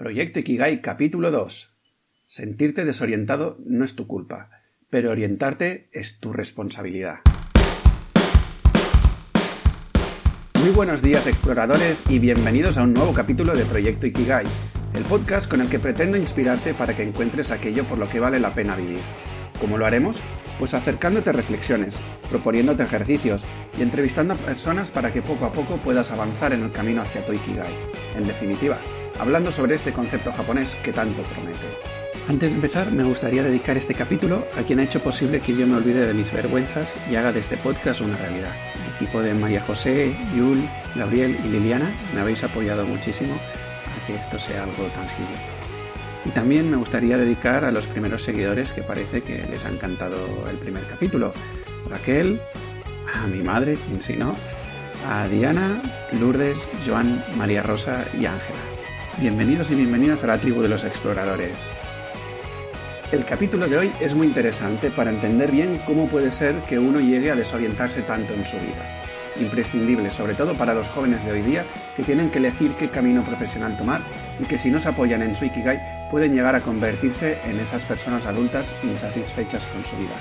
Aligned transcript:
Proyecto 0.00 0.38
Ikigai 0.38 0.80
capítulo 0.80 1.30
2. 1.30 1.76
Sentirte 2.26 2.86
desorientado 2.86 3.58
no 3.66 3.84
es 3.84 3.96
tu 3.96 4.06
culpa, 4.06 4.48
pero 4.88 5.10
orientarte 5.10 5.90
es 5.92 6.20
tu 6.20 6.32
responsabilidad. 6.32 7.16
Muy 10.58 10.70
buenos 10.70 11.02
días 11.02 11.26
exploradores 11.26 12.08
y 12.08 12.18
bienvenidos 12.18 12.78
a 12.78 12.84
un 12.84 12.94
nuevo 12.94 13.12
capítulo 13.12 13.52
de 13.52 13.66
Proyecto 13.66 14.06
Ikigai, 14.06 14.46
el 14.94 15.02
podcast 15.02 15.50
con 15.50 15.60
el 15.60 15.68
que 15.68 15.78
pretendo 15.78 16.16
inspirarte 16.16 16.72
para 16.72 16.96
que 16.96 17.02
encuentres 17.02 17.50
aquello 17.50 17.84
por 17.84 17.98
lo 17.98 18.08
que 18.08 18.20
vale 18.20 18.40
la 18.40 18.54
pena 18.54 18.76
vivir. 18.76 19.00
¿Cómo 19.60 19.76
lo 19.76 19.84
haremos? 19.84 20.22
Pues 20.58 20.72
acercándote 20.72 21.30
reflexiones, 21.32 22.00
proponiéndote 22.30 22.84
ejercicios 22.84 23.44
y 23.78 23.82
entrevistando 23.82 24.32
a 24.32 24.38
personas 24.38 24.90
para 24.90 25.12
que 25.12 25.20
poco 25.20 25.44
a 25.44 25.52
poco 25.52 25.76
puedas 25.76 26.10
avanzar 26.10 26.54
en 26.54 26.62
el 26.62 26.72
camino 26.72 27.02
hacia 27.02 27.26
tu 27.26 27.34
Ikigai. 27.34 27.74
En 28.16 28.26
definitiva, 28.26 28.78
hablando 29.20 29.50
sobre 29.50 29.74
este 29.74 29.92
concepto 29.92 30.32
japonés 30.32 30.74
que 30.76 30.92
tanto 30.92 31.22
promete. 31.22 31.66
Antes 32.28 32.52
de 32.52 32.56
empezar, 32.56 32.90
me 32.90 33.04
gustaría 33.04 33.42
dedicar 33.42 33.76
este 33.76 33.94
capítulo 33.94 34.46
a 34.56 34.62
quien 34.62 34.78
ha 34.80 34.84
hecho 34.84 35.02
posible 35.02 35.40
que 35.40 35.54
yo 35.54 35.66
me 35.66 35.76
olvide 35.76 36.06
de 36.06 36.14
mis 36.14 36.32
vergüenzas 36.32 36.96
y 37.10 37.16
haga 37.16 37.32
de 37.32 37.40
este 37.40 37.56
podcast 37.56 38.00
una 38.00 38.16
realidad. 38.16 38.52
El 38.74 38.94
equipo 38.94 39.20
de 39.20 39.34
María 39.34 39.62
José, 39.62 40.16
Yul, 40.34 40.66
Gabriel 40.94 41.38
y 41.44 41.48
Liliana 41.48 41.90
me 42.14 42.20
habéis 42.20 42.44
apoyado 42.44 42.86
muchísimo 42.86 43.34
a 43.34 44.06
que 44.06 44.14
esto 44.14 44.38
sea 44.38 44.62
algo 44.62 44.84
tangible. 44.94 45.36
Y 46.24 46.30
también 46.30 46.70
me 46.70 46.76
gustaría 46.76 47.18
dedicar 47.18 47.64
a 47.64 47.72
los 47.72 47.86
primeros 47.86 48.22
seguidores 48.22 48.72
que 48.72 48.82
parece 48.82 49.22
que 49.22 49.46
les 49.50 49.64
ha 49.64 49.70
encantado 49.70 50.16
el 50.48 50.56
primer 50.56 50.84
capítulo. 50.84 51.32
Raquel, 51.88 52.40
a 53.12 53.26
mi 53.26 53.42
madre, 53.42 53.74
quien 53.74 54.00
si 54.02 54.16
no, 54.16 54.34
a 55.08 55.26
Diana, 55.28 55.82
Lourdes, 56.12 56.68
Joan, 56.86 57.24
María 57.36 57.62
Rosa 57.62 58.04
y 58.14 58.26
Ángela. 58.26 58.69
Bienvenidos 59.20 59.70
y 59.70 59.74
bienvenidas 59.74 60.24
a 60.24 60.28
la 60.28 60.38
tribu 60.38 60.62
de 60.62 60.70
los 60.70 60.82
exploradores. 60.82 61.66
El 63.12 63.26
capítulo 63.26 63.68
de 63.68 63.76
hoy 63.76 63.92
es 64.00 64.14
muy 64.14 64.26
interesante 64.26 64.90
para 64.90 65.10
entender 65.10 65.52
bien 65.52 65.82
cómo 65.84 66.08
puede 66.08 66.32
ser 66.32 66.62
que 66.62 66.78
uno 66.78 67.00
llegue 67.00 67.30
a 67.30 67.36
desorientarse 67.36 68.00
tanto 68.00 68.32
en 68.32 68.46
su 68.46 68.56
vida. 68.56 69.02
Imprescindible, 69.38 70.10
sobre 70.10 70.32
todo 70.32 70.56
para 70.56 70.72
los 70.72 70.88
jóvenes 70.88 71.22
de 71.26 71.32
hoy 71.32 71.42
día 71.42 71.66
que 71.98 72.02
tienen 72.02 72.30
que 72.30 72.38
elegir 72.38 72.72
qué 72.78 72.88
camino 72.88 73.22
profesional 73.22 73.76
tomar 73.76 74.00
y 74.40 74.44
que 74.44 74.56
si 74.56 74.70
no 74.70 74.80
se 74.80 74.88
apoyan 74.88 75.20
en 75.20 75.34
su 75.34 75.44
Ikigai 75.44 76.08
pueden 76.10 76.34
llegar 76.34 76.56
a 76.56 76.62
convertirse 76.62 77.36
en 77.44 77.60
esas 77.60 77.84
personas 77.84 78.24
adultas 78.24 78.74
insatisfechas 78.82 79.66
con 79.66 79.84
su 79.84 79.98
vida. 79.98 80.16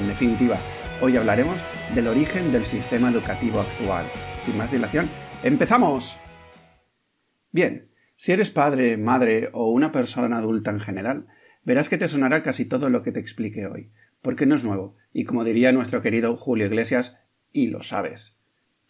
En 0.00 0.08
definitiva, 0.08 0.56
hoy 1.02 1.14
hablaremos 1.18 1.62
del 1.94 2.08
origen 2.08 2.52
del 2.52 2.64
sistema 2.64 3.10
educativo 3.10 3.60
actual. 3.60 4.06
Sin 4.38 4.56
más 4.56 4.70
dilación, 4.70 5.10
¡empezamos! 5.42 6.18
Bien, 7.52 7.89
si 8.20 8.32
eres 8.32 8.50
padre, 8.50 8.98
madre 8.98 9.48
o 9.54 9.70
una 9.70 9.92
persona 9.92 10.36
adulta 10.36 10.70
en 10.70 10.78
general, 10.78 11.26
verás 11.64 11.88
que 11.88 11.96
te 11.96 12.06
sonará 12.06 12.42
casi 12.42 12.66
todo 12.66 12.90
lo 12.90 13.02
que 13.02 13.12
te 13.12 13.20
explique 13.20 13.64
hoy, 13.66 13.92
porque 14.20 14.44
no 14.44 14.56
es 14.56 14.62
nuevo, 14.62 14.94
y 15.10 15.24
como 15.24 15.42
diría 15.42 15.72
nuestro 15.72 16.02
querido 16.02 16.36
Julio 16.36 16.66
Iglesias, 16.66 17.18
y 17.50 17.68
lo 17.68 17.82
sabes. 17.82 18.38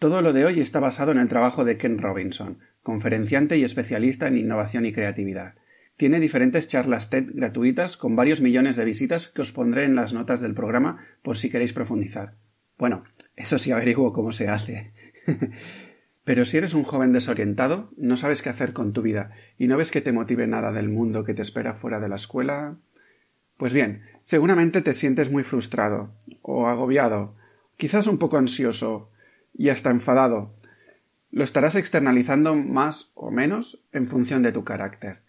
Todo 0.01 0.21
lo 0.21 0.33
de 0.33 0.47
hoy 0.47 0.59
está 0.59 0.81
basado 0.81 1.13
en 1.13 1.19
el 1.19 1.29
trabajo 1.29 1.65
de 1.65 1.79
Ken 1.79 1.99
Robinson, 1.99 2.59
conferenciante 2.83 3.57
y 3.57 3.63
especialista 3.63 4.27
en 4.27 4.37
innovación 4.37 4.85
y 4.85 4.93
creatividad. 4.93 5.55
Tiene 5.97 6.19
diferentes 6.19 6.67
charlas 6.67 7.09
TED 7.09 7.27
gratuitas 7.33 7.97
con 7.97 8.17
varios 8.17 8.41
millones 8.41 8.75
de 8.75 8.85
visitas 8.85 9.29
que 9.29 9.43
os 9.43 9.53
pondré 9.53 9.85
en 9.85 9.95
las 9.95 10.13
notas 10.13 10.41
del 10.41 10.55
programa 10.55 11.07
por 11.23 11.39
si 11.39 11.51
queréis 11.51 11.73
profundizar. 11.73 12.35
Bueno, 12.79 13.05
eso 13.37 13.61
sí 13.61 13.71
averiguo 13.71 14.13
cómo 14.13 14.33
se 14.33 14.49
hace. 14.49 14.93
Pero 16.25 16.45
si 16.45 16.59
eres 16.59 16.75
un 16.75 16.85
joven 16.85 17.13
desorientado, 17.13 17.91
no 17.97 18.17
sabes 18.17 18.43
qué 18.43 18.51
hacer 18.51 18.73
con 18.73 18.93
tu 18.93 19.03
vida 19.03 19.33
y 19.59 19.67
no 19.67 19.77
ves 19.77 19.91
que 19.91 20.01
te 20.01 20.13
motive 20.13 20.47
nada 20.47 20.73
del 20.73 20.89
mundo 20.89 21.25
que 21.25 21.35
te 21.35 21.43
espera 21.43 21.75
fuera 21.75 21.99
de 21.99 22.09
la 22.09 22.17
escuela. 22.17 22.77
Pues 23.57 23.73
bien, 23.73 24.03
seguramente 24.23 24.83
te 24.83 24.93
sientes 24.93 25.31
muy 25.31 25.43
frustrado 25.43 26.15
o 26.43 26.67
agobiado, 26.67 27.37
quizás 27.77 28.07
un 28.07 28.19
poco 28.19 28.37
ansioso 28.37 29.11
y 29.55 29.71
hasta 29.71 29.91
enfadado. 29.91 30.55
Lo 31.31 31.45
estarás 31.45 31.75
externalizando 31.75 32.55
más 32.55 33.13
o 33.15 33.31
menos 33.31 33.87
en 33.93 34.07
función 34.07 34.43
de 34.43 34.53
tu 34.53 34.65
carácter. 34.65 35.23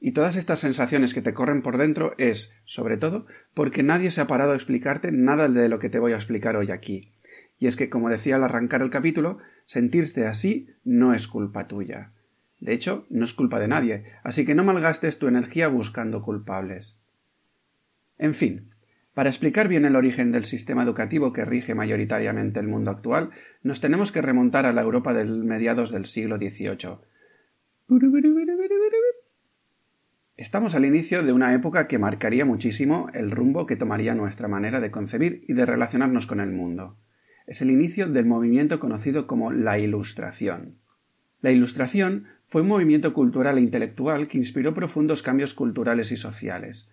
Y 0.00 0.12
todas 0.12 0.36
estas 0.36 0.58
sensaciones 0.58 1.14
que 1.14 1.22
te 1.22 1.32
corren 1.32 1.62
por 1.62 1.78
dentro 1.78 2.14
es, 2.18 2.60
sobre 2.64 2.98
todo, 2.98 3.26
porque 3.54 3.82
nadie 3.82 4.10
se 4.10 4.20
ha 4.20 4.26
parado 4.26 4.52
a 4.52 4.56
explicarte 4.56 5.12
nada 5.12 5.48
de 5.48 5.68
lo 5.68 5.78
que 5.78 5.88
te 5.88 5.98
voy 5.98 6.12
a 6.12 6.16
explicar 6.16 6.56
hoy 6.56 6.70
aquí. 6.70 7.12
Y 7.58 7.66
es 7.66 7.76
que, 7.76 7.88
como 7.88 8.08
decía 8.08 8.36
al 8.36 8.44
arrancar 8.44 8.82
el 8.82 8.90
capítulo, 8.90 9.38
sentirte 9.66 10.26
así 10.26 10.68
no 10.84 11.14
es 11.14 11.28
culpa 11.28 11.66
tuya. 11.68 12.12
De 12.60 12.72
hecho, 12.72 13.06
no 13.10 13.24
es 13.24 13.34
culpa 13.34 13.60
de 13.60 13.68
nadie, 13.68 14.04
así 14.22 14.44
que 14.44 14.54
no 14.54 14.64
malgastes 14.64 15.18
tu 15.18 15.28
energía 15.28 15.68
buscando 15.68 16.22
culpables. 16.22 17.00
En 18.18 18.32
fin, 18.32 18.70
para 19.12 19.28
explicar 19.28 19.68
bien 19.68 19.84
el 19.84 19.96
origen 19.96 20.32
del 20.32 20.44
sistema 20.44 20.82
educativo 20.82 21.32
que 21.32 21.44
rige 21.44 21.74
mayoritariamente 21.74 22.60
el 22.60 22.68
mundo 22.68 22.90
actual, 22.90 23.30
nos 23.62 23.80
tenemos 23.80 24.12
que 24.12 24.22
remontar 24.22 24.66
a 24.66 24.72
la 24.72 24.82
Europa 24.82 25.12
del 25.12 25.44
mediados 25.44 25.92
del 25.92 26.06
siglo 26.06 26.36
XVIII. 26.36 26.98
Estamos 30.36 30.74
al 30.74 30.84
inicio 30.84 31.22
de 31.22 31.32
una 31.32 31.54
época 31.54 31.86
que 31.86 31.98
marcaría 31.98 32.44
muchísimo 32.44 33.08
el 33.14 33.30
rumbo 33.30 33.66
que 33.66 33.76
tomaría 33.76 34.14
nuestra 34.14 34.48
manera 34.48 34.80
de 34.80 34.90
concebir 34.90 35.44
y 35.46 35.52
de 35.52 35.66
relacionarnos 35.66 36.26
con 36.26 36.40
el 36.40 36.50
mundo 36.50 36.96
es 37.46 37.62
el 37.62 37.70
inicio 37.70 38.08
del 38.08 38.26
movimiento 38.26 38.80
conocido 38.80 39.26
como 39.26 39.52
la 39.52 39.78
Ilustración. 39.78 40.78
La 41.40 41.50
Ilustración 41.50 42.26
fue 42.46 42.62
un 42.62 42.68
movimiento 42.68 43.12
cultural 43.12 43.58
e 43.58 43.62
intelectual 43.62 44.28
que 44.28 44.38
inspiró 44.38 44.74
profundos 44.74 45.22
cambios 45.22 45.54
culturales 45.54 46.10
y 46.12 46.16
sociales. 46.16 46.90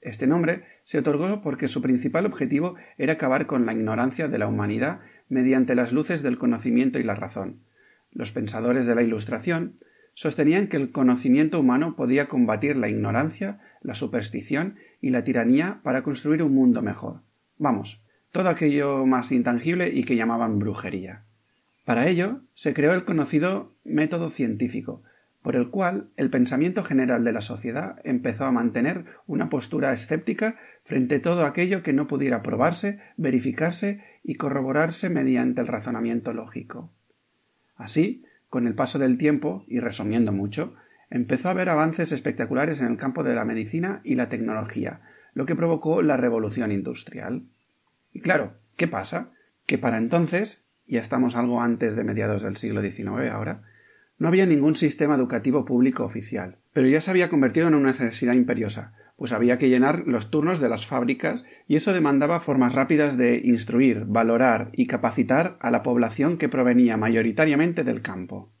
Este 0.00 0.26
nombre 0.26 0.64
se 0.84 0.98
otorgó 0.98 1.42
porque 1.42 1.68
su 1.68 1.82
principal 1.82 2.24
objetivo 2.24 2.76
era 2.96 3.14
acabar 3.14 3.46
con 3.46 3.66
la 3.66 3.72
ignorancia 3.72 4.28
de 4.28 4.38
la 4.38 4.46
humanidad 4.46 5.00
mediante 5.28 5.74
las 5.74 5.92
luces 5.92 6.22
del 6.22 6.38
conocimiento 6.38 6.98
y 6.98 7.02
la 7.02 7.14
razón. 7.14 7.60
Los 8.10 8.32
pensadores 8.32 8.86
de 8.86 8.94
la 8.94 9.02
Ilustración 9.02 9.76
sostenían 10.14 10.68
que 10.68 10.76
el 10.76 10.90
conocimiento 10.90 11.60
humano 11.60 11.94
podía 11.96 12.28
combatir 12.28 12.76
la 12.76 12.88
ignorancia, 12.88 13.60
la 13.82 13.94
superstición 13.94 14.76
y 15.00 15.10
la 15.10 15.24
tiranía 15.24 15.80
para 15.82 16.02
construir 16.02 16.42
un 16.42 16.54
mundo 16.54 16.82
mejor. 16.82 17.20
Vamos, 17.58 18.04
todo 18.32 18.48
aquello 18.48 19.06
más 19.06 19.32
intangible 19.32 19.90
y 19.90 20.04
que 20.04 20.16
llamaban 20.16 20.58
brujería. 20.58 21.24
Para 21.84 22.06
ello 22.08 22.42
se 22.54 22.74
creó 22.74 22.94
el 22.94 23.04
conocido 23.04 23.74
método 23.84 24.30
científico, 24.30 25.02
por 25.42 25.56
el 25.56 25.70
cual 25.70 26.10
el 26.16 26.30
pensamiento 26.30 26.82
general 26.82 27.24
de 27.24 27.32
la 27.32 27.40
sociedad 27.40 27.96
empezó 28.04 28.44
a 28.44 28.52
mantener 28.52 29.06
una 29.26 29.48
postura 29.48 29.92
escéptica 29.92 30.58
frente 30.84 31.16
a 31.16 31.22
todo 31.22 31.46
aquello 31.46 31.82
que 31.82 31.92
no 31.92 32.06
pudiera 32.06 32.42
probarse, 32.42 33.00
verificarse 33.16 34.04
y 34.22 34.34
corroborarse 34.34 35.08
mediante 35.08 35.62
el 35.62 35.66
razonamiento 35.66 36.32
lógico. 36.34 36.92
Así, 37.76 38.24
con 38.48 38.66
el 38.66 38.74
paso 38.74 38.98
del 38.98 39.16
tiempo, 39.16 39.64
y 39.66 39.80
resumiendo 39.80 40.32
mucho, 40.32 40.74
empezó 41.08 41.48
a 41.48 41.52
haber 41.52 41.70
avances 41.70 42.12
espectaculares 42.12 42.80
en 42.80 42.88
el 42.88 42.98
campo 42.98 43.24
de 43.24 43.34
la 43.34 43.44
medicina 43.44 44.00
y 44.04 44.16
la 44.16 44.28
tecnología, 44.28 45.00
lo 45.32 45.46
que 45.46 45.56
provocó 45.56 46.02
la 46.02 46.16
revolución 46.16 46.70
industrial. 46.72 47.44
Y 48.12 48.20
claro, 48.20 48.54
¿qué 48.76 48.88
pasa? 48.88 49.30
Que 49.66 49.78
para 49.78 49.98
entonces, 49.98 50.66
ya 50.86 51.00
estamos 51.00 51.36
algo 51.36 51.60
antes 51.60 51.96
de 51.96 52.04
mediados 52.04 52.42
del 52.42 52.56
siglo 52.56 52.82
XIX 52.82 53.30
ahora, 53.30 53.62
no 54.18 54.28
había 54.28 54.46
ningún 54.46 54.76
sistema 54.76 55.14
educativo 55.14 55.64
público 55.64 56.04
oficial, 56.04 56.58
pero 56.72 56.86
ya 56.86 57.00
se 57.00 57.10
había 57.10 57.30
convertido 57.30 57.68
en 57.68 57.74
una 57.74 57.92
necesidad 57.92 58.34
imperiosa, 58.34 58.94
pues 59.16 59.32
había 59.32 59.58
que 59.58 59.68
llenar 59.68 60.04
los 60.06 60.30
turnos 60.30 60.60
de 60.60 60.68
las 60.68 60.86
fábricas 60.86 61.44
y 61.66 61.76
eso 61.76 61.92
demandaba 61.92 62.40
formas 62.40 62.74
rápidas 62.74 63.16
de 63.16 63.40
instruir, 63.44 64.04
valorar 64.06 64.70
y 64.72 64.86
capacitar 64.86 65.56
a 65.60 65.70
la 65.70 65.82
población 65.82 66.36
que 66.38 66.48
provenía 66.48 66.96
mayoritariamente 66.96 67.84
del 67.84 68.02
campo. 68.02 68.52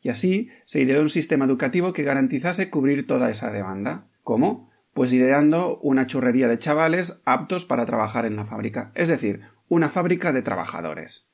Y 0.00 0.08
así 0.08 0.50
se 0.64 0.80
ideó 0.80 1.02
un 1.02 1.10
sistema 1.10 1.44
educativo 1.44 1.92
que 1.92 2.04
garantizase 2.04 2.70
cubrir 2.70 3.08
toda 3.08 3.30
esa 3.30 3.50
demanda. 3.50 4.06
¿Cómo? 4.22 4.65
Pues 4.96 5.12
ideando 5.12 5.78
una 5.82 6.06
churrería 6.06 6.48
de 6.48 6.58
chavales 6.58 7.20
aptos 7.26 7.66
para 7.66 7.84
trabajar 7.84 8.24
en 8.24 8.34
la 8.34 8.46
fábrica, 8.46 8.92
es 8.94 9.10
decir, 9.10 9.42
una 9.68 9.90
fábrica 9.90 10.32
de 10.32 10.40
trabajadores. 10.40 11.28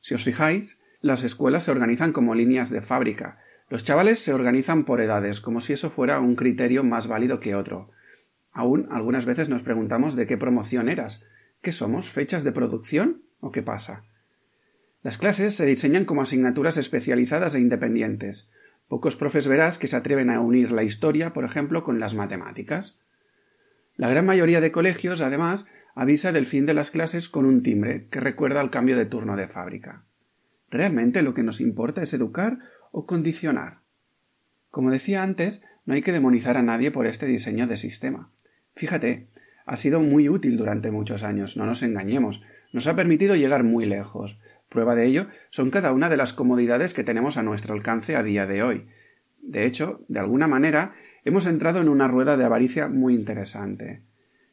Si 0.00 0.14
os 0.14 0.24
fijáis, 0.24 0.78
las 1.02 1.22
escuelas 1.22 1.64
se 1.64 1.70
organizan 1.70 2.12
como 2.12 2.34
líneas 2.34 2.70
de 2.70 2.80
fábrica. 2.80 3.34
Los 3.68 3.84
chavales 3.84 4.20
se 4.20 4.32
organizan 4.32 4.86
por 4.86 5.02
edades, 5.02 5.42
como 5.42 5.60
si 5.60 5.74
eso 5.74 5.90
fuera 5.90 6.18
un 6.18 6.34
criterio 6.34 6.82
más 6.82 7.06
válido 7.06 7.40
que 7.40 7.54
otro. 7.54 7.90
Aún 8.52 8.88
algunas 8.90 9.26
veces 9.26 9.50
nos 9.50 9.60
preguntamos 9.60 10.16
de 10.16 10.26
qué 10.26 10.38
promoción 10.38 10.88
eras. 10.88 11.26
¿Qué 11.60 11.72
somos? 11.72 12.08
¿Fechas 12.08 12.42
de 12.42 12.52
producción? 12.52 13.24
¿O 13.40 13.52
qué 13.52 13.60
pasa? 13.60 14.04
Las 15.02 15.18
clases 15.18 15.54
se 15.54 15.66
diseñan 15.66 16.06
como 16.06 16.22
asignaturas 16.22 16.78
especializadas 16.78 17.54
e 17.54 17.60
independientes. 17.60 18.50
Pocos 18.88 19.16
profes 19.16 19.48
verás 19.48 19.78
que 19.78 19.88
se 19.88 19.96
atreven 19.96 20.30
a 20.30 20.40
unir 20.40 20.72
la 20.72 20.82
historia, 20.82 21.32
por 21.32 21.44
ejemplo, 21.44 21.82
con 21.82 22.00
las 22.00 22.14
matemáticas. 22.14 23.00
La 23.96 24.08
gran 24.08 24.26
mayoría 24.26 24.60
de 24.60 24.72
colegios, 24.72 25.20
además, 25.20 25.66
avisa 25.94 26.32
del 26.32 26.46
fin 26.46 26.66
de 26.66 26.74
las 26.74 26.90
clases 26.90 27.28
con 27.28 27.46
un 27.46 27.62
timbre 27.62 28.08
que 28.10 28.20
recuerda 28.20 28.60
al 28.60 28.70
cambio 28.70 28.96
de 28.96 29.06
turno 29.06 29.36
de 29.36 29.48
fábrica. 29.48 30.04
¿Realmente 30.70 31.22
lo 31.22 31.34
que 31.34 31.42
nos 31.42 31.60
importa 31.60 32.02
es 32.02 32.12
educar 32.12 32.58
o 32.90 33.06
condicionar? 33.06 33.78
Como 34.70 34.90
decía 34.90 35.22
antes, 35.22 35.64
no 35.86 35.94
hay 35.94 36.02
que 36.02 36.12
demonizar 36.12 36.56
a 36.56 36.62
nadie 36.62 36.90
por 36.90 37.06
este 37.06 37.26
diseño 37.26 37.66
de 37.66 37.76
sistema. 37.76 38.30
Fíjate, 38.74 39.28
ha 39.66 39.76
sido 39.76 40.00
muy 40.00 40.28
útil 40.28 40.56
durante 40.56 40.90
muchos 40.90 41.22
años, 41.22 41.56
no 41.56 41.64
nos 41.64 41.82
engañemos, 41.82 42.42
nos 42.72 42.86
ha 42.88 42.96
permitido 42.96 43.36
llegar 43.36 43.62
muy 43.62 43.86
lejos. 43.86 44.38
Prueba 44.74 44.96
de 44.96 45.06
ello 45.06 45.28
son 45.50 45.70
cada 45.70 45.92
una 45.92 46.08
de 46.08 46.16
las 46.16 46.32
comodidades 46.32 46.94
que 46.94 47.04
tenemos 47.04 47.36
a 47.36 47.44
nuestro 47.44 47.74
alcance 47.74 48.16
a 48.16 48.24
día 48.24 48.44
de 48.44 48.64
hoy. 48.64 48.88
De 49.40 49.66
hecho, 49.66 50.04
de 50.08 50.18
alguna 50.18 50.48
manera, 50.48 50.96
hemos 51.24 51.46
entrado 51.46 51.80
en 51.80 51.88
una 51.88 52.08
rueda 52.08 52.36
de 52.36 52.44
avaricia 52.44 52.88
muy 52.88 53.14
interesante. 53.14 54.02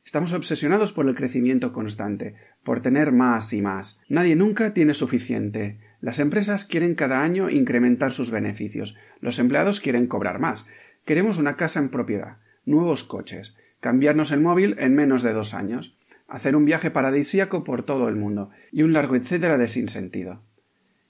Estamos 0.06 0.34
obsesionados 0.34 0.94
por 0.94 1.08
el 1.08 1.16
crecimiento 1.16 1.74
constante, 1.74 2.36
por 2.64 2.84
tener 2.84 3.12
más 3.12 3.52
y 3.52 3.64
más. 3.64 4.00
Nadie 4.10 4.36
nunca 4.36 4.76
tiene 4.76 4.94
suficiente. 4.94 5.80
Las 6.02 6.20
empresas 6.20 6.66
quieren 6.66 6.94
cada 6.94 7.24
año 7.24 7.50
incrementar 7.50 8.12
sus 8.12 8.30
beneficios. 8.30 8.96
Los 9.22 9.40
empleados 9.40 9.80
quieren 9.80 10.06
cobrar 10.06 10.38
más. 10.38 10.68
Queremos 11.04 11.40
una 11.40 11.56
casa 11.56 11.80
en 11.80 11.90
propiedad, 11.90 12.38
nuevos 12.64 13.04
coches, 13.04 13.56
cambiarnos 13.80 14.32
el 14.32 14.42
móvil 14.42 14.76
en 14.78 14.94
menos 14.94 15.24
de 15.24 15.34
dos 15.34 15.56
años, 15.56 15.98
hacer 16.31 16.56
un 16.56 16.66
viaje 16.66 16.89
paradisíaco 16.89 17.63
por 17.63 17.83
todo 17.83 18.07
el 18.07 18.16
mundo 18.16 18.50
y 18.72 18.83
un 18.83 18.94
largo 18.94 19.16
etcétera 19.16 19.57
de 19.57 19.68
sinsentido. 19.68 20.42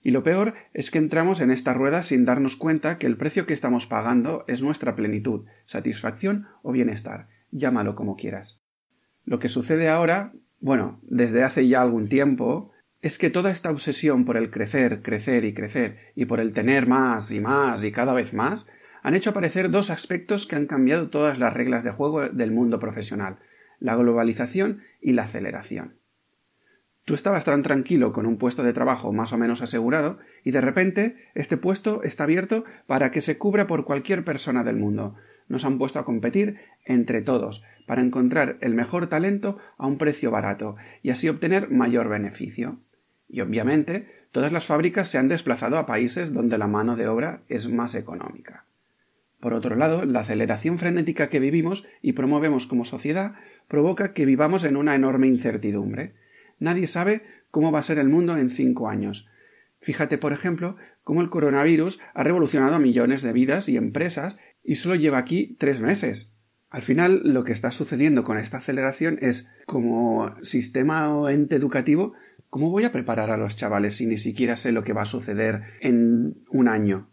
Y 0.01 0.09
lo 0.09 0.23
peor 0.23 0.55
es 0.73 0.89
que 0.89 0.97
entramos 0.97 1.41
en 1.41 1.51
esta 1.51 1.75
rueda 1.75 2.01
sin 2.01 2.25
darnos 2.25 2.55
cuenta 2.55 2.97
que 2.97 3.05
el 3.05 3.17
precio 3.17 3.45
que 3.45 3.53
estamos 3.53 3.85
pagando 3.85 4.43
es 4.47 4.63
nuestra 4.63 4.95
plenitud, 4.95 5.45
satisfacción 5.65 6.47
o 6.63 6.71
bienestar, 6.71 7.27
llámalo 7.51 7.95
como 7.95 8.15
quieras. 8.15 8.63
Lo 9.23 9.37
que 9.37 9.47
sucede 9.47 9.89
ahora, 9.89 10.33
bueno, 10.59 10.99
desde 11.03 11.43
hace 11.43 11.67
ya 11.67 11.83
algún 11.83 12.07
tiempo, 12.07 12.71
es 13.01 13.19
que 13.19 13.29
toda 13.29 13.51
esta 13.51 13.69
obsesión 13.69 14.25
por 14.25 14.37
el 14.37 14.49
crecer, 14.49 15.03
crecer 15.03 15.45
y 15.45 15.53
crecer, 15.53 15.99
y 16.15 16.25
por 16.25 16.39
el 16.39 16.51
tener 16.51 16.87
más 16.87 17.31
y 17.31 17.39
más 17.39 17.83
y 17.83 17.91
cada 17.91 18.13
vez 18.13 18.33
más, 18.33 18.71
han 19.03 19.13
hecho 19.13 19.29
aparecer 19.29 19.69
dos 19.69 19.91
aspectos 19.91 20.47
que 20.47 20.55
han 20.55 20.65
cambiado 20.65 21.11
todas 21.11 21.37
las 21.37 21.53
reglas 21.53 21.83
de 21.83 21.91
juego 21.91 22.27
del 22.27 22.51
mundo 22.51 22.79
profesional 22.79 23.37
la 23.81 23.95
globalización 23.97 24.83
y 25.01 25.11
la 25.11 25.23
aceleración. 25.23 25.95
Tú 27.03 27.15
estabas 27.15 27.43
tan 27.43 27.63
tranquilo 27.63 28.13
con 28.13 28.25
un 28.25 28.37
puesto 28.37 28.63
de 28.63 28.73
trabajo 28.73 29.11
más 29.11 29.33
o 29.33 29.37
menos 29.37 29.61
asegurado 29.61 30.19
y 30.45 30.51
de 30.51 30.61
repente 30.61 31.29
este 31.33 31.57
puesto 31.57 32.03
está 32.03 32.23
abierto 32.23 32.63
para 32.87 33.11
que 33.11 33.21
se 33.21 33.37
cubra 33.37 33.67
por 33.67 33.83
cualquier 33.83 34.23
persona 34.23 34.63
del 34.63 34.77
mundo, 34.77 35.15
nos 35.49 35.65
han 35.65 35.77
puesto 35.77 35.99
a 35.99 36.05
competir 36.05 36.59
entre 36.85 37.21
todos 37.21 37.63
para 37.87 38.01
encontrar 38.01 38.57
el 38.61 38.75
mejor 38.75 39.07
talento 39.07 39.57
a 39.77 39.87
un 39.87 39.97
precio 39.97 40.31
barato 40.31 40.77
y 41.01 41.09
así 41.09 41.27
obtener 41.27 41.69
mayor 41.69 42.07
beneficio. 42.07 42.77
Y 43.27 43.41
obviamente 43.41 44.27
todas 44.31 44.53
las 44.53 44.65
fábricas 44.65 45.09
se 45.09 45.17
han 45.17 45.27
desplazado 45.27 45.77
a 45.77 45.85
países 45.85 46.33
donde 46.33 46.57
la 46.57 46.67
mano 46.67 46.95
de 46.95 47.07
obra 47.07 47.41
es 47.49 47.67
más 47.67 47.95
económica. 47.95 48.65
Por 49.41 49.53
otro 49.53 49.75
lado, 49.75 50.05
la 50.05 50.19
aceleración 50.19 50.77
frenética 50.77 51.29
que 51.29 51.39
vivimos 51.39 51.87
y 52.01 52.13
promovemos 52.13 52.67
como 52.67 52.85
sociedad 52.85 53.33
provoca 53.67 54.13
que 54.13 54.25
vivamos 54.25 54.63
en 54.63 54.77
una 54.77 54.95
enorme 54.95 55.27
incertidumbre. 55.27 56.13
Nadie 56.59 56.85
sabe 56.85 57.23
cómo 57.49 57.71
va 57.71 57.79
a 57.79 57.83
ser 57.83 57.97
el 57.97 58.07
mundo 58.07 58.37
en 58.37 58.51
cinco 58.51 58.87
años. 58.87 59.27
Fíjate, 59.79 60.19
por 60.19 60.31
ejemplo, 60.31 60.77
cómo 61.03 61.21
el 61.21 61.29
coronavirus 61.29 61.99
ha 62.13 62.23
revolucionado 62.23 62.77
millones 62.77 63.23
de 63.23 63.33
vidas 63.33 63.67
y 63.67 63.77
empresas 63.77 64.37
y 64.63 64.75
solo 64.75 64.93
lleva 64.93 65.17
aquí 65.17 65.55
tres 65.59 65.79
meses. 65.79 66.35
Al 66.69 66.83
final, 66.83 67.21
lo 67.25 67.43
que 67.43 67.51
está 67.51 67.71
sucediendo 67.71 68.23
con 68.23 68.37
esta 68.37 68.57
aceleración 68.57 69.17
es, 69.21 69.51
como 69.65 70.35
sistema 70.43 71.13
o 71.13 71.29
ente 71.29 71.55
educativo, 71.55 72.13
¿cómo 72.49 72.69
voy 72.69 72.85
a 72.85 72.91
preparar 72.91 73.31
a 73.31 73.37
los 73.37 73.55
chavales 73.55 73.95
si 73.95 74.05
ni 74.05 74.19
siquiera 74.19 74.55
sé 74.55 74.71
lo 74.71 74.83
que 74.83 74.93
va 74.93 75.01
a 75.01 75.05
suceder 75.05 75.63
en 75.81 76.35
un 76.49 76.67
año? 76.67 77.10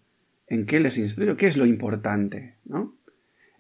¿En 0.51 0.67
qué 0.67 0.81
les 0.81 0.99
instruyo? 0.99 1.37
¿Qué 1.37 1.47
es 1.47 1.57
lo 1.57 1.67
importante? 1.67 2.57
¿No? 2.65 2.97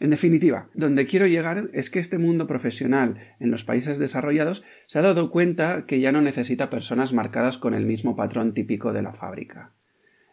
En 0.00 0.10
definitiva, 0.10 0.68
donde 0.74 1.06
quiero 1.06 1.26
llegar 1.26 1.70
es 1.72 1.90
que 1.90 1.98
este 1.98 2.18
mundo 2.18 2.46
profesional 2.46 3.34
en 3.40 3.50
los 3.50 3.64
países 3.64 3.98
desarrollados 3.98 4.64
se 4.86 4.98
ha 4.98 5.02
dado 5.02 5.30
cuenta 5.30 5.86
que 5.86 6.00
ya 6.00 6.12
no 6.12 6.20
necesita 6.20 6.70
personas 6.70 7.12
marcadas 7.12 7.58
con 7.58 7.74
el 7.74 7.84
mismo 7.84 8.14
patrón 8.14 8.54
típico 8.54 8.92
de 8.92 9.02
la 9.02 9.12
fábrica. 9.12 9.72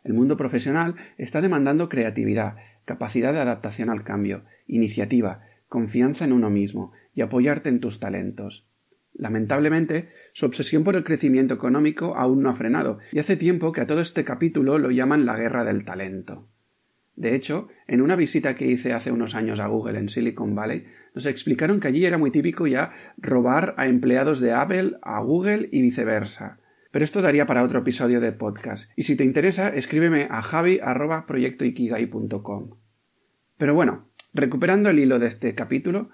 El 0.04 0.14
mundo 0.14 0.38
profesional 0.38 0.96
está 1.18 1.42
demandando 1.42 1.90
creatividad, 1.90 2.58
capacidad 2.86 3.34
de 3.34 3.40
adaptación 3.40 3.90
al 3.90 4.04
cambio, 4.04 4.44
iniciativa, 4.68 5.42
confianza 5.68 6.26
en 6.26 6.32
uno 6.32 6.52
mismo 6.52 6.92
y 7.16 7.22
apoyarte 7.22 7.70
en 7.70 7.80
tus 7.80 8.00
talentos. 8.00 8.70
Lamentablemente, 9.18 10.10
su 10.34 10.46
obsesión 10.46 10.84
por 10.84 10.96
el 10.96 11.06
crecimiento 11.06 11.54
económico 11.54 12.18
aún 12.18 12.44
no 12.44 12.50
ha 12.50 12.54
frenado, 12.54 13.00
y 13.12 13.20
hace 13.20 13.38
tiempo 13.38 13.72
que 13.72 13.82
a 13.82 13.88
todo 13.88 14.02
este 14.02 14.26
capítulo 14.26 14.78
lo 14.78 14.92
llaman 14.92 15.26
la 15.26 15.38
guerra 15.38 15.64
del 15.64 15.86
talento. 15.86 16.50
De 17.16 17.34
hecho, 17.34 17.70
en 17.88 18.02
una 18.02 18.18
visita 18.18 18.56
que 18.56 18.68
hice 18.68 18.92
hace 18.92 19.12
unos 19.12 19.36
años 19.36 19.62
a 19.62 19.68
Google 19.68 20.00
en 20.00 20.10
Silicon 20.10 20.54
Valley, 20.54 20.86
nos 21.14 21.28
explicaron 21.28 21.80
que 21.80 21.88
allí 21.88 22.06
era 22.06 22.18
muy 22.18 22.30
típico 22.30 22.68
ya 22.68 22.92
robar 23.18 23.74
a 23.78 23.88
empleados 23.88 24.42
de 24.42 24.52
Apple 24.52 24.98
a 25.02 25.22
Google 25.22 25.70
y 25.72 25.82
viceversa. 25.82 26.60
Pero 26.92 27.06
esto 27.06 27.22
daría 27.22 27.46
para 27.46 27.64
otro 27.64 27.80
episodio 27.80 28.20
de 28.20 28.34
podcast. 28.34 28.92
Y 28.98 29.04
si 29.04 29.16
te 29.16 29.24
interesa, 29.24 29.70
escríbeme 29.70 30.28
a 30.30 30.42
javi.proyectoikigai.com. 30.42 32.72
Pero 33.58 33.74
bueno, 33.74 34.04
recuperando 34.34 34.90
el 34.90 35.00
hilo 35.00 35.20
de 35.20 35.28
este 35.28 35.56
capítulo, 35.56 36.10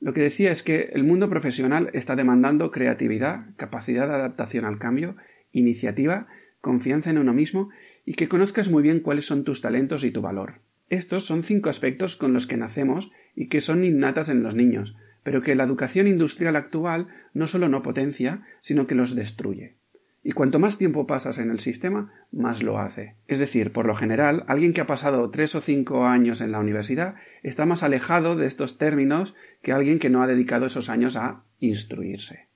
lo 0.00 0.12
que 0.12 0.22
decía 0.22 0.50
es 0.50 0.62
que 0.62 0.90
el 0.92 1.04
mundo 1.04 1.30
profesional 1.30 1.90
está 1.92 2.16
demandando 2.16 2.70
creatividad, 2.70 3.46
capacidad 3.56 4.06
de 4.06 4.14
adaptación 4.14 4.64
al 4.64 4.78
cambio, 4.78 5.16
iniciativa, 5.52 6.26
confianza 6.60 7.10
en 7.10 7.18
uno 7.18 7.32
mismo 7.32 7.70
y 8.04 8.14
que 8.14 8.28
conozcas 8.28 8.70
muy 8.70 8.82
bien 8.82 9.00
cuáles 9.00 9.26
son 9.26 9.44
tus 9.44 9.60
talentos 9.60 10.04
y 10.04 10.10
tu 10.10 10.20
valor. 10.20 10.60
Estos 10.90 11.24
son 11.24 11.42
cinco 11.42 11.70
aspectos 11.70 12.16
con 12.16 12.32
los 12.32 12.46
que 12.46 12.56
nacemos 12.56 13.12
y 13.34 13.48
que 13.48 13.60
son 13.60 13.84
innatas 13.84 14.28
en 14.28 14.42
los 14.42 14.54
niños, 14.54 14.96
pero 15.22 15.42
que 15.42 15.54
la 15.54 15.64
educación 15.64 16.06
industrial 16.06 16.56
actual 16.56 17.08
no 17.32 17.46
solo 17.46 17.68
no 17.68 17.82
potencia, 17.82 18.42
sino 18.60 18.86
que 18.86 18.94
los 18.94 19.14
destruye. 19.14 19.76
Y 20.26 20.32
cuanto 20.32 20.58
más 20.58 20.78
tiempo 20.78 21.06
pasas 21.06 21.36
en 21.36 21.50
el 21.50 21.60
sistema, 21.60 22.10
más 22.32 22.62
lo 22.62 22.78
hace. 22.78 23.14
Es 23.28 23.38
decir, 23.38 23.72
por 23.72 23.84
lo 23.84 23.94
general, 23.94 24.42
alguien 24.48 24.72
que 24.72 24.80
ha 24.80 24.86
pasado 24.86 25.30
tres 25.30 25.54
o 25.54 25.60
cinco 25.60 26.06
años 26.06 26.40
en 26.40 26.50
la 26.50 26.60
universidad 26.60 27.16
está 27.42 27.66
más 27.66 27.82
alejado 27.82 28.34
de 28.34 28.46
estos 28.46 28.78
términos 28.78 29.34
que 29.62 29.72
alguien 29.72 29.98
que 29.98 30.08
no 30.08 30.22
ha 30.22 30.26
dedicado 30.26 30.64
esos 30.64 30.88
años 30.88 31.18
a 31.18 31.44
instruirse. 31.60 32.48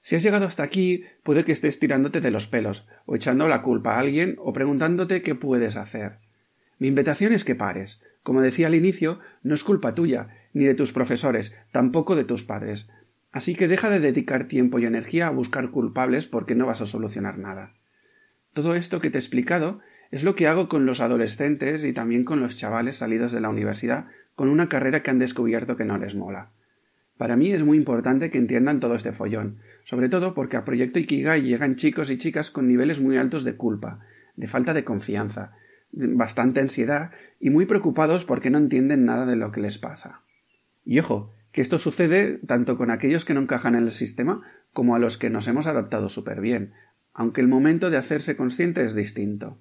Si 0.00 0.16
has 0.16 0.24
llegado 0.24 0.44
hasta 0.44 0.64
aquí, 0.64 1.04
puede 1.22 1.44
que 1.44 1.52
estés 1.52 1.78
tirándote 1.78 2.20
de 2.20 2.32
los 2.32 2.48
pelos, 2.48 2.88
o 3.06 3.14
echando 3.14 3.46
la 3.46 3.62
culpa 3.62 3.94
a 3.94 4.00
alguien, 4.00 4.34
o 4.38 4.52
preguntándote 4.52 5.22
qué 5.22 5.36
puedes 5.36 5.76
hacer. 5.76 6.18
Mi 6.78 6.88
invitación 6.88 7.32
es 7.32 7.44
que 7.44 7.54
pares. 7.54 8.02
Como 8.24 8.40
decía 8.40 8.66
al 8.66 8.74
inicio, 8.74 9.20
no 9.44 9.54
es 9.54 9.62
culpa 9.62 9.94
tuya, 9.94 10.28
ni 10.52 10.64
de 10.64 10.74
tus 10.74 10.92
profesores, 10.92 11.56
tampoco 11.70 12.16
de 12.16 12.24
tus 12.24 12.44
padres. 12.44 12.90
Así 13.36 13.54
que 13.54 13.68
deja 13.68 13.90
de 13.90 14.00
dedicar 14.00 14.48
tiempo 14.48 14.78
y 14.78 14.86
energía 14.86 15.26
a 15.26 15.30
buscar 15.30 15.70
culpables 15.70 16.26
porque 16.26 16.54
no 16.54 16.64
vas 16.64 16.80
a 16.80 16.86
solucionar 16.86 17.36
nada. 17.36 17.74
Todo 18.54 18.74
esto 18.74 18.98
que 19.02 19.10
te 19.10 19.18
he 19.18 19.20
explicado 19.20 19.80
es 20.10 20.24
lo 20.24 20.34
que 20.34 20.46
hago 20.46 20.68
con 20.68 20.86
los 20.86 21.02
adolescentes 21.02 21.84
y 21.84 21.92
también 21.92 22.24
con 22.24 22.40
los 22.40 22.56
chavales 22.56 22.96
salidos 22.96 23.32
de 23.32 23.42
la 23.42 23.50
universidad 23.50 24.06
con 24.36 24.48
una 24.48 24.70
carrera 24.70 25.02
que 25.02 25.10
han 25.10 25.18
descubierto 25.18 25.76
que 25.76 25.84
no 25.84 25.98
les 25.98 26.14
mola. 26.14 26.52
Para 27.18 27.36
mí 27.36 27.52
es 27.52 27.62
muy 27.62 27.76
importante 27.76 28.30
que 28.30 28.38
entiendan 28.38 28.80
todo 28.80 28.94
este 28.94 29.12
follón, 29.12 29.58
sobre 29.84 30.08
todo 30.08 30.32
porque 30.32 30.56
a 30.56 30.64
Proyecto 30.64 30.98
Ikigai 30.98 31.42
llegan 31.42 31.76
chicos 31.76 32.10
y 32.10 32.16
chicas 32.16 32.50
con 32.50 32.66
niveles 32.66 33.00
muy 33.00 33.18
altos 33.18 33.44
de 33.44 33.54
culpa, 33.54 34.00
de 34.36 34.46
falta 34.46 34.72
de 34.72 34.84
confianza, 34.84 35.52
bastante 35.92 36.60
ansiedad 36.60 37.10
y 37.38 37.50
muy 37.50 37.66
preocupados 37.66 38.24
porque 38.24 38.48
no 38.48 38.56
entienden 38.56 39.04
nada 39.04 39.26
de 39.26 39.36
lo 39.36 39.52
que 39.52 39.60
les 39.60 39.76
pasa. 39.76 40.22
Y 40.86 41.00
ojo, 41.00 41.35
que 41.56 41.62
esto 41.62 41.78
sucede 41.78 42.38
tanto 42.46 42.76
con 42.76 42.90
aquellos 42.90 43.24
que 43.24 43.32
no 43.32 43.40
encajan 43.40 43.76
en 43.76 43.84
el 43.84 43.90
sistema 43.90 44.42
como 44.74 44.94
a 44.94 44.98
los 44.98 45.16
que 45.16 45.30
nos 45.30 45.48
hemos 45.48 45.66
adaptado 45.66 46.10
súper 46.10 46.42
bien, 46.42 46.74
aunque 47.14 47.40
el 47.40 47.48
momento 47.48 47.88
de 47.88 47.96
hacerse 47.96 48.36
consciente 48.36 48.84
es 48.84 48.94
distinto. 48.94 49.58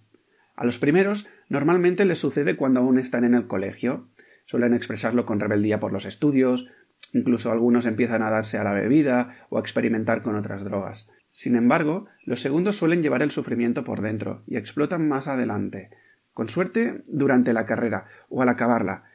A 0.57 0.65
los 0.65 0.77
primeros 0.77 1.29
normalmente 1.47 2.03
les 2.03 2.19
sucede 2.19 2.57
cuando 2.57 2.81
aún 2.81 2.99
están 2.99 3.23
en 3.23 3.33
el 3.33 3.47
colegio. 3.47 4.09
Suelen 4.43 4.73
expresarlo 4.73 5.25
con 5.25 5.39
rebeldía 5.39 5.79
por 5.79 5.93
los 5.93 6.03
estudios, 6.03 6.69
incluso 7.13 7.49
algunos 7.49 7.85
empiezan 7.85 8.23
a 8.23 8.29
darse 8.29 8.57
a 8.57 8.65
la 8.65 8.73
bebida 8.73 9.47
o 9.47 9.55
a 9.55 9.61
experimentar 9.61 10.21
con 10.21 10.35
otras 10.35 10.65
drogas. 10.65 11.09
Sin 11.31 11.55
embargo, 11.55 12.07
los 12.25 12.41
segundos 12.41 12.75
suelen 12.75 13.03
llevar 13.03 13.21
el 13.21 13.31
sufrimiento 13.31 13.85
por 13.85 14.01
dentro 14.01 14.43
y 14.47 14.57
explotan 14.57 15.07
más 15.07 15.29
adelante, 15.29 15.91
con 16.33 16.49
suerte 16.49 17.03
durante 17.07 17.53
la 17.53 17.65
carrera 17.65 18.07
o 18.27 18.41
al 18.41 18.49
acabarla, 18.49 19.05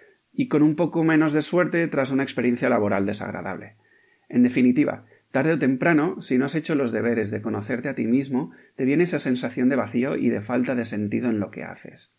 y 0.41 0.49
con 0.49 0.63
un 0.63 0.75
poco 0.75 1.05
menos 1.05 1.35
de 1.35 1.43
suerte 1.43 1.87
tras 1.87 2.11
una 2.11 2.23
experiencia 2.23 2.71
laboral 2.71 3.05
desagradable. 3.05 3.77
En 4.31 4.43
definitiva, 4.43 5.05
tarde 5.33 5.53
o 5.53 5.59
temprano, 5.59 6.23
si 6.23 6.39
no 6.39 6.47
has 6.47 6.55
hecho 6.55 6.75
los 6.75 6.93
deberes 6.93 7.31
de 7.31 7.43
conocerte 7.43 7.91
a 7.91 7.95
ti 7.95 8.07
mismo, 8.07 8.51
te 8.75 8.87
viene 8.87 9.05
esa 9.05 9.19
sensación 9.19 9.69
de 9.69 9.77
vacío 9.77 10.17
y 10.17 10.31
de 10.31 10.41
falta 10.41 10.75
de 10.75 10.87
sentido 10.87 11.29
en 11.29 11.41
lo 11.41 11.51
que 11.51 11.63
haces. 11.63 12.15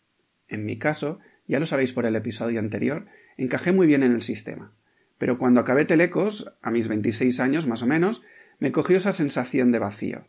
En 0.46 0.64
mi 0.64 0.78
caso, 0.78 1.18
ya 1.48 1.58
lo 1.58 1.66
sabéis 1.66 1.92
por 1.94 2.06
el 2.06 2.14
episodio 2.14 2.60
anterior, 2.60 3.06
encajé 3.36 3.72
muy 3.72 3.88
bien 3.88 4.04
en 4.04 4.12
el 4.12 4.22
sistema. 4.22 4.72
Pero 5.18 5.36
cuando 5.36 5.58
acabé 5.58 5.84
Telecos, 5.84 6.56
a 6.62 6.70
mis 6.70 6.86
26 6.86 7.40
años 7.40 7.66
más 7.66 7.82
o 7.82 7.88
menos, 7.88 8.22
me 8.60 8.70
cogió 8.70 8.98
esa 8.98 9.10
sensación 9.10 9.72
de 9.72 9.80
vacío. 9.80 10.28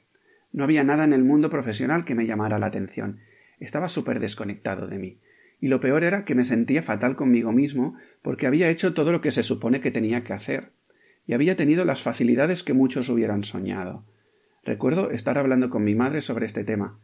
No 0.51 0.63
había 0.63 0.83
nada 0.83 1.03
en 1.03 1.13
el 1.13 1.23
mundo 1.23 1.51
profesional 1.51 2.05
que 2.05 2.15
me 2.15 2.25
llamara 2.25 2.57
la 2.57 2.65
atención. 2.65 3.19
Estaba 3.59 3.87
súper 3.87 4.19
desconectado 4.19 4.87
de 4.87 4.97
mí 4.97 5.19
y 5.63 5.69
lo 5.69 5.79
peor 5.79 6.03
era 6.03 6.25
que 6.25 6.35
me 6.35 6.43
sentía 6.43 6.81
fatal 6.81 7.15
conmigo 7.15 7.53
mismo 7.53 7.95
porque 8.21 8.47
había 8.47 8.67
hecho 8.67 8.93
todo 8.93 9.13
lo 9.13 9.21
que 9.21 9.31
se 9.31 9.43
supone 9.43 9.79
que 9.79 9.91
tenía 9.91 10.21
que 10.21 10.33
hacer, 10.33 10.73
y 11.25 11.31
había 11.31 11.55
tenido 11.55 11.85
las 11.85 12.01
facilidades 12.01 12.63
que 12.63 12.73
muchos 12.73 13.07
hubieran 13.07 13.45
soñado. 13.45 14.03
Recuerdo 14.65 15.11
estar 15.11 15.37
hablando 15.37 15.69
con 15.69 15.85
mi 15.85 15.95
madre 15.95 16.19
sobre 16.19 16.47
este 16.47 16.65
tema. 16.65 16.99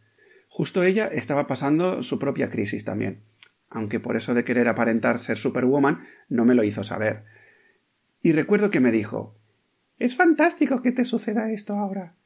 Justo 0.50 0.84
ella 0.84 1.08
estaba 1.08 1.48
pasando 1.48 2.04
su 2.04 2.20
propia 2.20 2.50
crisis 2.50 2.84
también, 2.84 3.22
aunque 3.70 4.01
por 4.01 4.18
eso 4.18 4.34
de 4.34 4.44
querer 4.44 4.68
aparentar 4.68 5.22
ser 5.22 5.38
Superwoman 5.38 6.01
no 6.28 6.44
me 6.44 6.54
lo 6.54 6.66
hizo 6.66 6.84
saber. 6.84 7.24
Y 8.22 8.34
recuerdo 8.34 8.72
que 8.72 8.82
me 8.82 8.92
dijo 8.92 9.38
Es 10.00 10.18
fantástico 10.18 10.82
que 10.82 10.92
te 10.92 11.06
suceda 11.06 11.50
esto 11.50 11.75
ahora. 11.75 12.18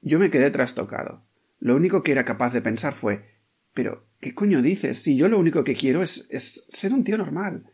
Yo 0.00 0.20
me 0.20 0.30
quedé 0.30 0.52
trastocado. 0.52 1.24
Lo 1.58 1.74
único 1.74 2.04
que 2.04 2.12
era 2.12 2.24
capaz 2.24 2.52
de 2.52 2.62
pensar 2.62 2.92
fue 2.92 3.39
Pero, 3.74 4.06
¿qué 4.20 4.34
coño 4.34 4.62
dices? 4.62 5.02
Si 5.02 5.16
yo 5.16 5.28
lo 5.28 5.38
único 5.38 5.64
que 5.64 5.74
quiero 5.74 6.02
es, 6.02 6.28
ser 6.68 6.92
un 6.92 7.04
tío 7.04 7.16
normal. 7.16 7.64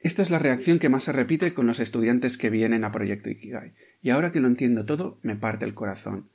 Esta 0.00 0.22
es 0.22 0.30
la 0.30 0.38
reacción 0.38 0.78
que 0.78 0.88
más 0.88 1.04
se 1.04 1.12
repite 1.12 1.54
con 1.54 1.66
los 1.66 1.80
estudiantes 1.80 2.38
que 2.38 2.50
vienen 2.50 2.84
a 2.84 2.92
Proyecto 2.92 3.30
Ikigai, 3.30 3.74
y 4.00 4.10
ahora 4.10 4.30
que 4.30 4.40
lo 4.40 4.46
entiendo 4.46 4.84
todo, 4.84 5.18
me 5.22 5.36
parte 5.36 5.64
el 5.64 5.74
corazón. 5.74 6.28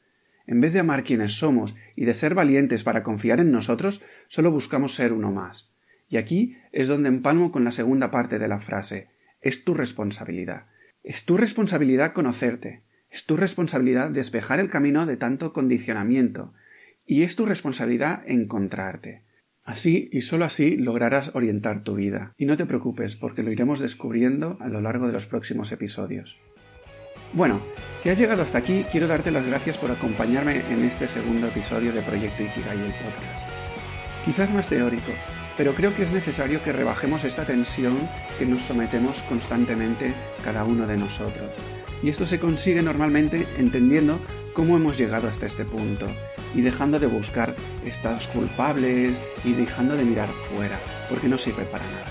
En 0.45 0.59
vez 0.59 0.73
de 0.73 0.81
amar 0.81 1.03
quienes 1.03 1.33
somos 1.33 1.75
y 1.95 2.03
de 2.05 2.13
ser 2.13 2.35
valientes 2.35 2.83
para 2.83 3.03
confiar 3.03 3.39
en 3.39 3.51
nosotros, 3.51 4.03
solo 4.27 4.51
buscamos 4.51 4.95
ser 4.95 5.13
uno 5.13 5.31
más. 5.31 5.73
Y 6.09 6.17
aquí 6.17 6.57
es 6.71 6.87
donde 6.87 7.09
empalmo 7.09 7.51
con 7.51 7.63
la 7.63 7.71
segunda 7.71 8.11
parte 8.11 8.39
de 8.39 8.47
la 8.47 8.59
frase. 8.59 9.07
Es 9.41 9.63
tu 9.63 9.73
responsabilidad. 9.73 10.67
Es 11.01 11.25
tu 11.25 11.37
responsabilidad 11.37 12.13
conocerte. 12.13 12.83
Es 13.09 13.25
tu 13.25 13.37
responsabilidad 13.37 14.09
despejar 14.09 14.59
el 14.59 14.69
camino 14.69 15.05
de 15.05 15.17
tanto 15.17 15.53
condicionamiento. 15.53 16.53
Y 17.05 17.23
es 17.23 17.35
tu 17.35 17.45
responsabilidad 17.45 18.23
encontrarte. 18.25 19.23
Así 19.63 20.09
y 20.11 20.21
sólo 20.21 20.45
así 20.45 20.77
lograrás 20.77 21.35
orientar 21.35 21.83
tu 21.83 21.95
vida. 21.95 22.33
Y 22.37 22.45
no 22.45 22.57
te 22.57 22.65
preocupes, 22.65 23.15
porque 23.15 23.43
lo 23.43 23.51
iremos 23.51 23.79
descubriendo 23.79 24.57
a 24.59 24.67
lo 24.67 24.81
largo 24.81 25.07
de 25.07 25.13
los 25.13 25.25
próximos 25.25 25.71
episodios. 25.71 26.37
Bueno, 27.33 27.61
si 27.97 28.09
has 28.09 28.19
llegado 28.19 28.43
hasta 28.43 28.59
aquí, 28.59 28.85
quiero 28.91 29.07
darte 29.07 29.31
las 29.31 29.45
gracias 29.45 29.77
por 29.77 29.89
acompañarme 29.91 30.61
en 30.71 30.83
este 30.83 31.07
segundo 31.07 31.47
episodio 31.47 31.91
de 31.91 32.01
Proyecto 32.01 32.43
Ikigai 32.43 32.79
el 32.79 32.93
podcast. 32.93 33.45
Quizás 34.25 34.53
más 34.53 34.69
teórico, 34.69 35.11
pero 35.57 35.73
creo 35.73 35.95
que 35.95 36.03
es 36.03 36.11
necesario 36.11 36.63
que 36.63 36.71
rebajemos 36.71 37.23
esta 37.23 37.45
tensión 37.45 37.97
que 38.37 38.45
nos 38.45 38.61
sometemos 38.61 39.21
constantemente 39.23 40.13
cada 40.43 40.63
uno 40.63 40.85
de 40.85 40.97
nosotros. 40.97 41.49
Y 42.03 42.09
esto 42.09 42.25
se 42.25 42.39
consigue 42.39 42.81
normalmente 42.81 43.47
entendiendo 43.57 44.19
cómo 44.53 44.77
hemos 44.77 44.97
llegado 44.97 45.27
hasta 45.27 45.45
este 45.45 45.65
punto 45.65 46.05
y 46.55 46.61
dejando 46.61 46.99
de 46.99 47.07
buscar 47.07 47.55
estados 47.85 48.27
culpables 48.27 49.17
y 49.43 49.53
dejando 49.53 49.97
de 49.97 50.05
mirar 50.05 50.29
fuera, 50.29 50.79
porque 51.09 51.27
no 51.27 51.37
sirve 51.37 51.65
para 51.65 51.85
nada. 51.85 52.05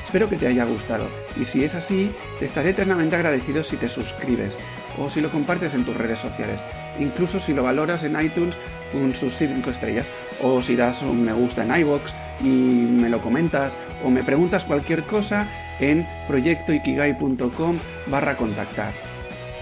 Espero 0.00 0.30
que 0.30 0.36
te 0.36 0.46
haya 0.46 0.64
gustado 0.64 1.08
y 1.38 1.44
si 1.44 1.64
es 1.64 1.74
así, 1.74 2.12
te 2.38 2.44
estaré 2.44 2.70
eternamente 2.70 3.16
agradecido 3.16 3.64
si 3.64 3.76
te 3.76 3.88
suscribes 3.88 4.56
o 4.98 5.10
si 5.10 5.20
lo 5.20 5.30
compartes 5.30 5.74
en 5.74 5.84
tus 5.84 5.96
redes 5.96 6.20
sociales, 6.20 6.60
incluso 7.00 7.40
si 7.40 7.52
lo 7.52 7.64
valoras 7.64 8.04
en 8.04 8.18
iTunes 8.24 8.56
con 8.92 9.14
sus 9.16 9.34
5 9.34 9.68
estrellas 9.68 10.06
o 10.42 10.62
si 10.62 10.76
das 10.76 11.02
un 11.02 11.24
me 11.24 11.32
gusta 11.32 11.64
en 11.64 11.80
iVoox 11.80 12.12
y 12.40 12.46
me 12.46 13.08
lo 13.08 13.20
comentas 13.20 13.76
o 14.04 14.10
me 14.10 14.22
preguntas 14.22 14.64
cualquier 14.64 15.02
cosa 15.04 15.48
en 15.80 16.06
proyectoikigai.com 16.28 17.80
barra 18.06 18.36
contactar. 18.36 19.05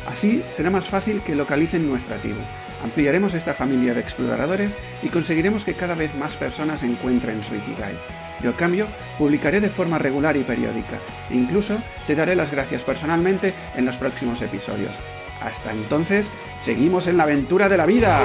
Así 0.07 0.45
será 0.51 0.71
más 0.71 0.89
fácil 0.89 1.23
que 1.23 1.35
localicen 1.35 1.89
nuestra 1.89 2.17
tribu. 2.17 2.41
Ampliaremos 2.83 3.35
esta 3.35 3.55
familia 3.55 3.95
de 3.95 4.01
exploradores 4.01 4.77
y 5.03 5.09
conseguiremos 5.09 5.65
que 5.65 5.75
cada 5.75 5.95
vez 5.95 6.15
más 6.15 6.37
personas 6.37 6.83
encuentren 6.83 7.43
su 7.43 7.55
Ikigai. 7.55 7.95
Yo, 8.43 8.51
a 8.51 8.57
cambio, 8.57 8.87
publicaré 9.17 9.61
de 9.61 9.71
forma 9.71 9.99
regular 9.99 10.37
y 10.37 10.43
periódica, 10.43 10.99
e 11.31 11.35
incluso 11.35 11.79
te 12.07 12.15
daré 12.15 12.37
las 12.37 12.51
gracias 12.51 12.85
personalmente 12.85 13.55
en 13.75 13.87
los 13.87 13.97
próximos 13.97 14.43
episodios. 14.43 14.99
Hasta 15.41 15.73
entonces, 15.73 16.31
seguimos 16.61 17.07
en 17.07 17.17
la 17.17 17.23
aventura 17.23 17.69
de 17.69 17.77
la 17.77 17.87
vida. 17.87 18.23